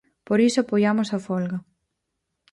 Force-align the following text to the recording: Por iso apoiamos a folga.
Por 0.27 0.39
iso 0.47 0.59
apoiamos 0.61 1.09
a 1.11 1.19
folga. 1.27 1.57